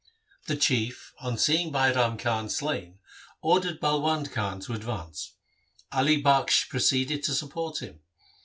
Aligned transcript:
The 0.47 0.55
Chief 0.55 1.13
on 1.19 1.37
seeing 1.37 1.71
Bairam 1.71 2.17
Khan 2.17 2.49
slain 2.49 2.97
ordered 3.43 3.79
Balwand 3.79 4.31
Khan 4.31 4.59
to 4.61 4.73
advance. 4.73 5.33
Ali 5.91 6.19
Bakhsh 6.19 6.67
proceeded 6.69 7.21
to 7.21 7.35
support 7.35 7.83
him. 7.83 7.99